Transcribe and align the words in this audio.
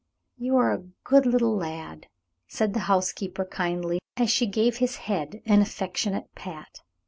"You 0.39 0.57
are 0.57 0.71
a 0.73 0.85
good 1.03 1.27
little 1.27 1.55
lad," 1.55 2.07
said 2.47 2.73
the 2.73 2.79
housekeeper, 2.89 3.45
kindly, 3.45 3.99
as 4.17 4.31
she 4.31 4.47
gave 4.47 4.77
his 4.77 4.95
head 4.95 5.43
an 5.45 5.61
affectionate 5.61 6.33
pat. 6.33 6.81